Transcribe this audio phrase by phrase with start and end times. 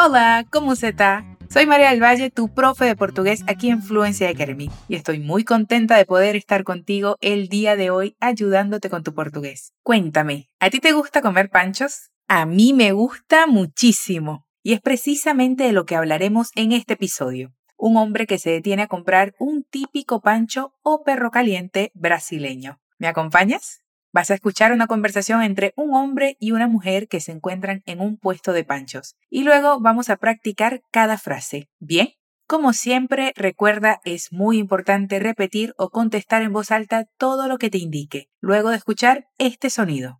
[0.00, 1.24] Hola, ¿cómo se está?
[1.50, 5.42] Soy María del Valle, tu profe de portugués aquí en Fluencia Academy, y estoy muy
[5.42, 9.72] contenta de poder estar contigo el día de hoy ayudándote con tu portugués.
[9.82, 12.10] Cuéntame, ¿a ti te gusta comer panchos?
[12.28, 17.52] A mí me gusta muchísimo, y es precisamente de lo que hablaremos en este episodio.
[17.76, 22.78] Un hombre que se detiene a comprar un típico pancho o perro caliente brasileño.
[22.98, 23.80] ¿Me acompañas?
[24.18, 28.00] Vas a escuchar una conversación entre un hombre y una mujer que se encuentran en
[28.00, 29.14] un puesto de panchos.
[29.30, 31.68] Y luego vamos a practicar cada frase.
[31.78, 32.08] ¿Bien?
[32.48, 37.70] Como siempre, recuerda, es muy importante repetir o contestar en voz alta todo lo que
[37.70, 40.18] te indique, luego de escuchar este sonido.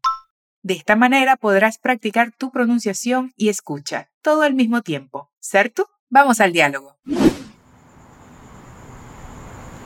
[0.62, 5.88] De esta manera podrás practicar tu pronunciación y escucha, todo al mismo tiempo, ¿cierto?
[6.08, 6.96] Vamos al diálogo.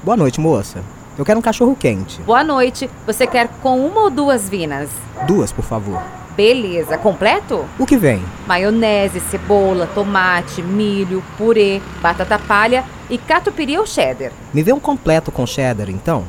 [0.05, 0.83] Boa noite, moça.
[1.19, 2.21] Eu quero um cachorro quente.
[2.23, 2.89] Boa noite.
[3.05, 4.89] Você quer com uma ou duas vinas?
[5.27, 6.03] Duas, por favor.
[6.35, 6.97] Beleza.
[6.97, 7.67] Completo?
[7.79, 8.23] O que vem?
[8.47, 14.33] Maionese, cebola, tomate, milho, purê, batata palha e catupiry ou cheddar.
[14.55, 16.25] Me dê um completo com cheddar, então.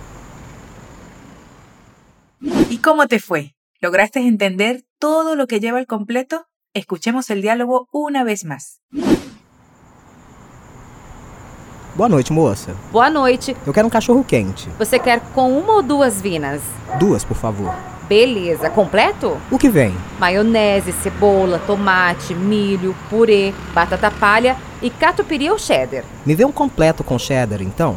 [2.69, 3.53] ¿Y cómo te fue?
[3.81, 6.45] ¿Lograste entender todo lo que lleva el completo?
[6.73, 8.81] Escuchemos el diálogo una vez más.
[11.95, 12.75] Boa noite, moça.
[12.91, 13.55] Boa noite.
[13.67, 14.67] Eu quero um cachorro quente.
[14.79, 16.59] Você quer com uma ou duas vinas?
[16.99, 17.71] Duas, por favor.
[18.09, 18.67] Beleza.
[18.71, 19.39] Completo?
[19.51, 19.93] O que vem?
[20.19, 26.03] Maionese, cebola, tomate, milho, purê, batata palha e catupiry ou cheddar.
[26.25, 27.95] Me dê um completo com cheddar, então.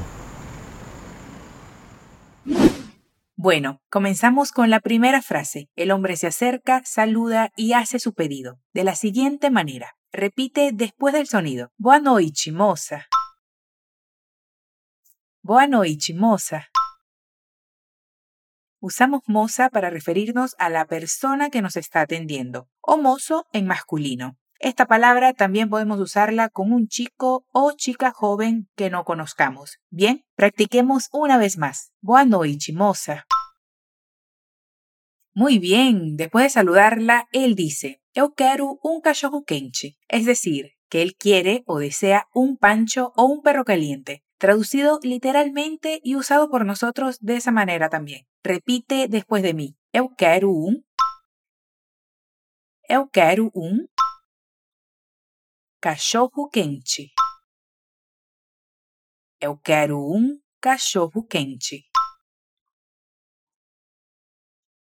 [3.34, 5.70] Bueno, comenzamos con la primera frase.
[5.74, 8.58] El hombre se acerca, saluda y hace su pedido.
[8.74, 9.94] De la siguiente manera.
[10.12, 11.70] Repite después del sonido.
[11.78, 13.06] Boa noite, moça.
[15.48, 16.66] Boa noite, moça.
[18.80, 24.36] Usamos moza para referirnos a la persona que nos está atendiendo, o mozo en masculino.
[24.58, 29.78] Esta palabra también podemos usarla con un chico o chica joven que no conozcamos.
[29.88, 31.92] Bien, practiquemos una vez más.
[32.00, 33.24] Boa noite, moça.
[35.32, 41.02] Muy bien, después de saludarla, él dice, eu quero un cachorro quente, es decir, que
[41.02, 46.64] él quiere o desea un pancho o un perro caliente, traducido literalmente y usado por
[46.64, 48.28] nosotros de esa manera también.
[48.44, 50.86] Repite después de mí, eu quero un,
[52.88, 53.88] eu quero un
[55.80, 57.12] cachorro quente.
[59.40, 61.90] Eu quero um cachorro quente.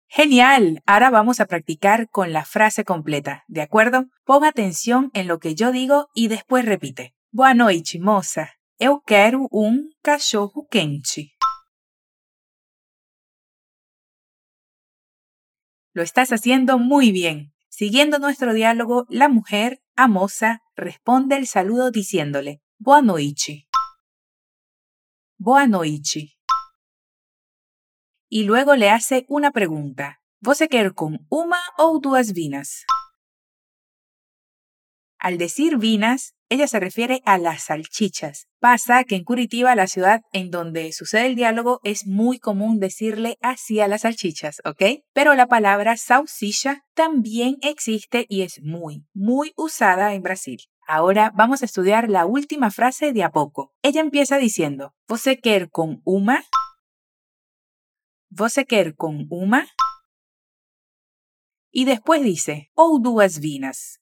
[0.08, 4.06] Genial, ahora vamos a practicar con la frase completa, ¿de acuerdo?
[4.24, 7.14] Pon atención en lo que yo digo y después repite.
[7.30, 8.61] Boa noite, moça.
[8.84, 11.36] Eu quero um cachorro quente.
[15.94, 17.52] Lo estás haciendo muy bien.
[17.68, 23.68] Siguiendo nuestro diálogo, la mujer, a moza, responde el saludo diciéndole Boa noite.
[28.28, 30.20] Y luego le hace una pregunta.
[30.40, 32.84] ¿Você quer con uma o duas vinas?
[35.20, 38.46] Al decir vinas, ella se refiere a las salchichas.
[38.60, 43.38] Pasa que en Curitiba, la ciudad en donde sucede el diálogo, es muy común decirle
[43.40, 45.02] así a las salchichas, ¿ok?
[45.14, 50.58] Pero la palabra salsicha también existe y es muy, muy usada en Brasil.
[50.86, 53.72] Ahora vamos a estudiar la última frase de a poco.
[53.80, 56.44] Ella empieza diciendo, ¿Você quer con uma?
[58.28, 59.66] ¿Você quer con uma?
[61.70, 63.98] Y después dice, ou duas vinas.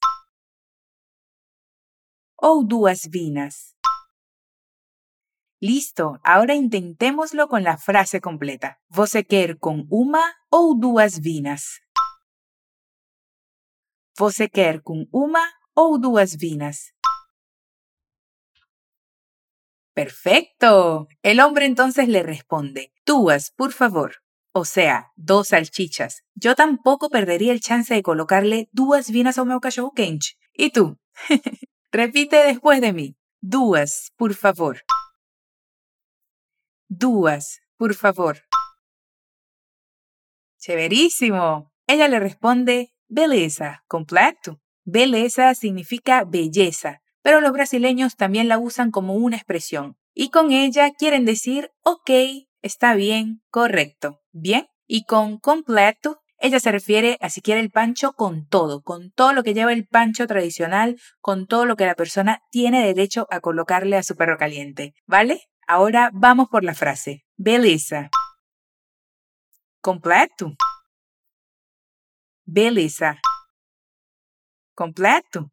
[2.43, 3.75] Ou duas vinas.
[5.61, 8.79] Listo, ahora intentémoslo con la frase completa.
[8.89, 11.81] ¿Você quer con uma ou duas vinas?
[14.17, 15.43] ¿Você quer com uma
[15.75, 16.95] ou duas vinas?
[19.93, 21.07] Perfecto.
[21.21, 24.15] El hombre entonces le responde, duas, por favor.
[24.51, 26.23] O sea, dos salchichas.
[26.33, 30.29] Yo tampoco perdería el chance de colocarle duas vinas ao meu cachorro quente.
[30.53, 30.97] ¿Y tú?
[31.93, 33.17] Repite después de mí.
[33.41, 34.81] Duas, por favor.
[36.87, 38.37] Duas, por favor.
[40.57, 41.73] Chéverísimo.
[41.87, 44.61] Ella le responde, beleza, completo.
[44.85, 49.97] Beleza significa belleza, pero los brasileños también la usan como una expresión.
[50.13, 52.09] Y con ella quieren decir, ok,
[52.61, 54.67] está bien, correcto, bien.
[54.87, 59.31] Y con completo, ella se refiere a si quiere el pancho con todo, con todo
[59.31, 63.39] lo que lleva el pancho tradicional, con todo lo que la persona tiene derecho a
[63.39, 64.95] colocarle a su perro caliente.
[65.05, 65.49] ¿Vale?
[65.67, 67.23] Ahora vamos por la frase.
[67.37, 68.09] Beleza.
[69.81, 70.55] Completo.
[72.45, 73.19] Beleza.
[74.73, 75.51] Completo.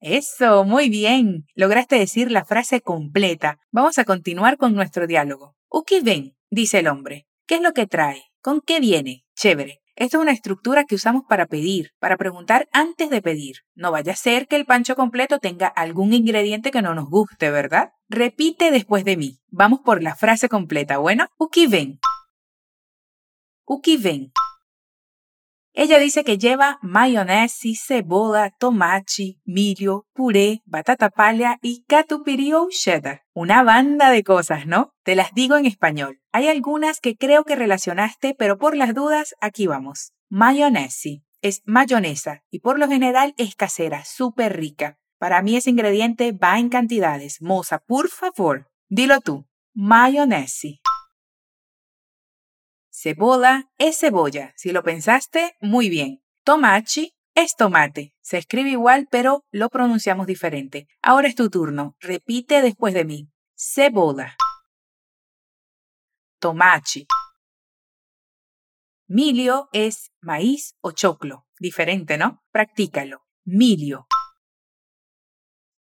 [0.00, 1.46] Eso, muy bien.
[1.54, 3.58] Lograste decir la frase completa.
[3.70, 5.56] Vamos a continuar con nuestro diálogo.
[5.70, 7.26] Uki ven, dice el hombre.
[7.46, 8.29] ¿Qué es lo que trae?
[8.42, 9.24] ¿Con qué viene?
[9.34, 9.80] Chévere.
[9.96, 13.56] Esto es una estructura que usamos para pedir, para preguntar antes de pedir.
[13.74, 17.50] No vaya a ser que el pancho completo tenga algún ingrediente que no nos guste,
[17.50, 17.90] ¿verdad?
[18.08, 19.40] Repite después de mí.
[19.48, 21.26] Vamos por la frase completa, ¿bueno?
[21.38, 22.00] Uki ven.
[25.72, 33.22] Ella dice que lleva mayonesa, cebola, tomate, milho, puré, batata palha y catupiry o cheddar.
[33.32, 34.92] Una banda de cosas, ¿no?
[35.04, 36.20] Te las digo en español.
[36.32, 40.12] Hay algunas que creo que relacionaste, pero por las dudas, aquí vamos.
[40.28, 41.10] Mayonesa
[41.42, 44.98] es mayonesa y por lo general es casera, súper rica.
[45.18, 47.42] Para mí ese ingrediente va en cantidades.
[47.42, 49.46] Moza, por favor, dilo tú.
[49.74, 50.68] Mayonesa.
[53.02, 54.52] Cebola es cebolla.
[54.56, 56.22] Si lo pensaste, muy bien.
[56.44, 58.14] Tomate es tomate.
[58.20, 60.86] Se escribe igual, pero lo pronunciamos diferente.
[61.00, 61.96] Ahora es tu turno.
[62.00, 63.30] Repite después de mí.
[63.56, 64.36] Cebola.
[66.40, 67.06] Tomate.
[69.06, 71.46] Milio es maíz o choclo.
[71.58, 72.42] Diferente, ¿no?
[72.52, 73.24] Practícalo.
[73.46, 74.08] Milio.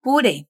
[0.01, 0.49] Puré.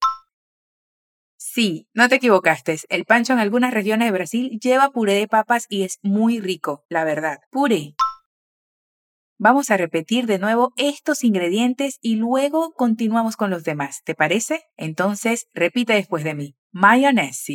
[1.54, 2.76] Sí, no te equivocaste.
[2.88, 6.84] El pancho en algunas regiones de Brasil lleva puré de papas y es muy rico,
[6.88, 7.42] la verdad.
[7.52, 7.94] Puré.
[9.38, 14.02] Vamos a repetir de nuevo estos ingredientes y luego continuamos con los demás.
[14.02, 14.64] ¿Te parece?
[14.76, 16.56] Entonces, repite después de mí.
[16.72, 17.52] Mayonesa.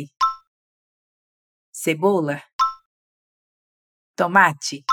[1.70, 2.42] Cebola.
[4.14, 4.86] Tomate.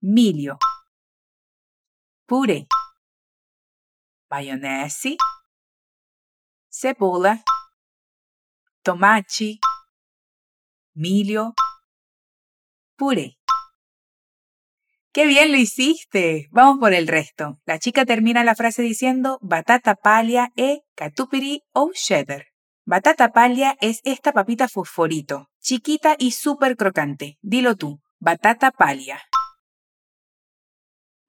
[0.00, 0.56] Milho.
[2.28, 2.68] Puré.
[4.30, 5.16] Mayonesa
[6.70, 7.42] cebola,
[8.82, 9.58] tomate,
[10.94, 11.54] milho,
[12.96, 13.36] puré.
[15.12, 16.48] ¡Qué bien lo hiciste!
[16.52, 17.58] Vamos por el resto.
[17.64, 22.46] La chica termina la frase diciendo batata palha e catupiry o cheddar.
[22.84, 27.38] Batata palha es esta papita fosforito, chiquita y súper crocante.
[27.42, 29.20] Dilo tú, batata palha.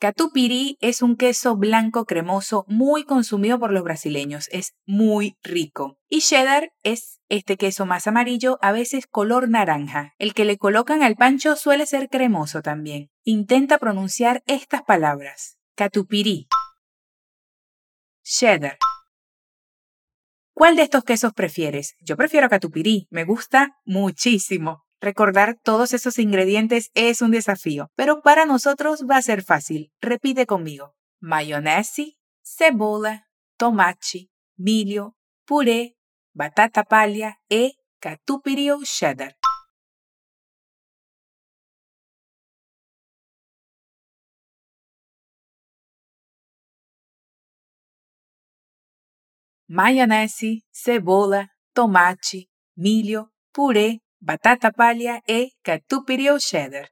[0.02, 6.00] Catupiry es un queso blanco cremoso muy consumido por los brasileños, es muy rico.
[6.10, 10.16] Y cheddar es este queso más amarillo, a veces color naranja.
[10.18, 13.12] El que le colocan al pancho suele ser cremoso también.
[13.24, 15.60] Intenta pronunciar estas palabras.
[15.76, 16.48] Catupiry.
[18.24, 18.80] Cheddar.
[20.56, 21.94] ¿Cuál de estos quesos prefieres?
[22.00, 24.84] Yo prefiero catupiry, me gusta muchísimo.
[25.04, 29.92] Recordar todos esos ingredientes es un desafío, pero para nosotros va a ser fácil.
[30.00, 30.94] Repite conmigo.
[31.20, 32.04] Mayonesa,
[32.44, 33.28] cebola,
[33.58, 35.98] tomate, milho, puré,
[36.36, 39.36] batata palha e catupiry cheddar.
[49.68, 56.90] Mayonesa, cebola, tomate, milho, puré, batata palha e catupiry cheddar.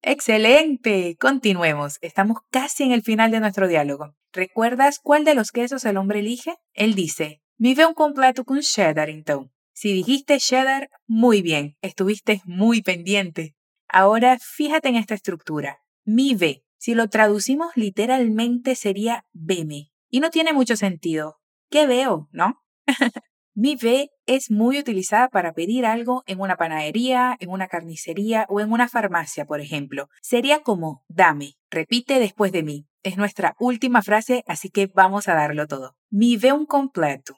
[0.00, 1.16] Excelente.
[1.18, 1.98] Continuemos.
[2.00, 4.14] Estamos casi en el final de nuestro diálogo.
[4.32, 6.56] ¿Recuerdas cuál de los quesos el hombre elige?
[6.72, 9.52] Él dice, me ve un completo con cheddar entonces.
[9.74, 13.54] Si dijiste cheddar, muy bien, estuviste muy pendiente.
[13.88, 15.82] Ahora fíjate en esta estructura.
[16.04, 16.64] Mi ve.
[16.78, 19.90] Si lo traducimos literalmente sería veme.
[20.10, 21.38] Y no tiene mucho sentido.
[21.70, 22.28] ¿Qué veo?
[22.32, 22.62] ¿No?
[23.54, 28.60] Mi ve es muy utilizada para pedir algo en una panadería, en una carnicería o
[28.60, 30.08] en una farmacia, por ejemplo.
[30.22, 31.54] Sería como dame.
[31.70, 32.86] Repite después de mí.
[33.02, 35.96] Es nuestra última frase, así que vamos a darlo todo.
[36.08, 37.36] Mi ve un completo.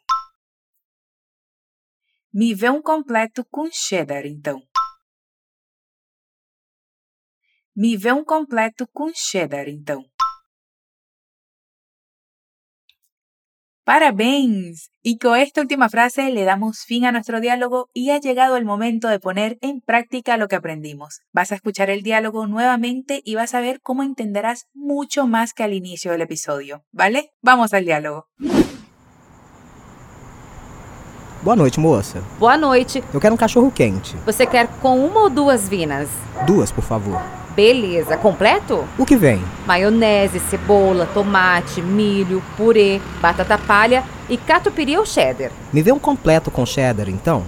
[2.32, 4.62] Mi ve un completo con cheddar, então.
[7.74, 10.04] Me vê um completo com cheddar, então.
[13.90, 14.92] Parabéns.
[15.02, 18.64] Y con esta última frase le damos fin a nuestro diálogo y ha llegado el
[18.64, 21.22] momento de poner en práctica lo que aprendimos.
[21.32, 25.64] Vas a escuchar el diálogo nuevamente y vas a ver cómo entenderás mucho más que
[25.64, 26.84] al inicio del episodio.
[26.92, 27.32] ¿Vale?
[27.42, 28.28] Vamos al diálogo.
[31.42, 32.22] Boa noite, moça.
[32.38, 33.02] Boa noite.
[33.14, 34.14] Eu quero um cachorro quente.
[34.26, 36.10] Você quer com uma ou duas vinas?
[36.46, 37.18] Duas, por favor.
[37.56, 38.14] Beleza.
[38.18, 38.84] Completo?
[38.98, 39.42] O que vem?
[39.66, 45.50] Maionese, cebola, tomate, milho, purê, batata palha e catupiry ou cheddar.
[45.72, 47.44] Me vê um completo com cheddar, então.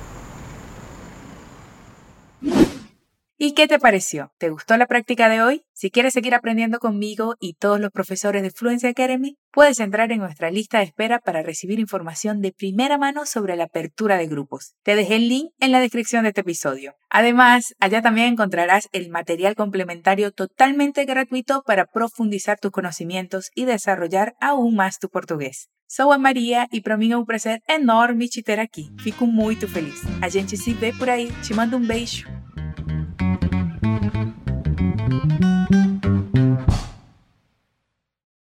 [3.44, 4.30] ¿Y qué te pareció?
[4.38, 5.64] ¿Te gustó la práctica de hoy?
[5.72, 10.20] Si quieres seguir aprendiendo conmigo y todos los profesores de Fluency Academy, puedes entrar en
[10.20, 14.74] nuestra lista de espera para recibir información de primera mano sobre la apertura de grupos.
[14.84, 16.94] Te dejé el link en la descripción de este episodio.
[17.10, 24.34] Además, allá también encontrarás el material complementario totalmente gratuito para profundizar tus conocimientos y desarrollar
[24.40, 25.68] aún más tu portugués.
[25.88, 28.88] Sou a Maria e para mim é um prazer enorme te ter aqui.
[29.00, 30.00] Fico muito feliz.
[30.22, 31.28] A gente se vê por aí.
[31.42, 32.30] Te mando um beijo.